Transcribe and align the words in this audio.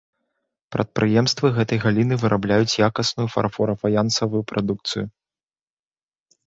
Прадпрыемствы 0.75 1.47
гэтай 1.57 1.79
галіны 1.85 2.15
вырабляюць 2.23 2.79
якасную 2.89 3.27
фарфора-фаянсавую 3.35 4.43
прадукцыю. 4.55 5.05